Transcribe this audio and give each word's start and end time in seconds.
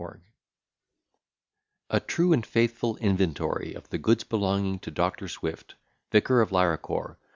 _]A 1.91 1.99
TRUE 1.99 2.33
AND 2.33 2.43
FAITHFUL 2.43 2.95
INVENTORY 2.95 3.75
OF 3.75 3.87
THE 3.89 3.99
GOODS 3.99 4.23
BELONGING 4.23 4.79
TO 4.79 4.89
DR. 4.89 5.27
SWIFT, 5.27 5.75
VICAR 6.11 6.41
OF 6.41 6.51
LARACOR. 6.51 7.19